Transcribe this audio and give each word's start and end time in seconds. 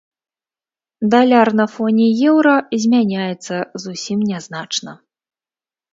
Даляр 1.13 1.49
на 1.59 1.65
фоне 1.75 2.07
еўра 2.31 2.55
змяняецца 2.85 3.55
зусім 3.85 4.19
нязначна. 4.31 4.91